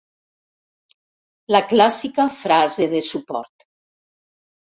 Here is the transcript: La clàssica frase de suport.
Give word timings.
La 1.55 1.59
clàssica 1.73 2.25
frase 2.39 2.87
de 2.95 3.01
suport. 3.09 3.67